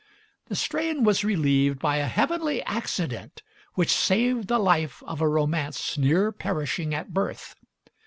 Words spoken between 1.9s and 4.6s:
a heavenly accident which saved the